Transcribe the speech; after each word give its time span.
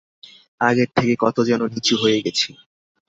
আগের 0.61 0.89
থেকে 0.95 1.13
কত 1.19 1.37
যেন 1.49 1.61
নিচু 1.73 1.95
হয়ে 2.01 2.19
গেছি। 2.25 2.49